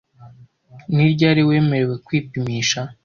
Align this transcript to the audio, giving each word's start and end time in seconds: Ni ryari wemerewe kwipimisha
Ni 0.93 1.05
ryari 1.13 1.41
wemerewe 1.49 1.95
kwipimisha 2.05 2.81